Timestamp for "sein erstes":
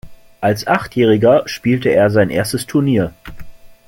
2.09-2.65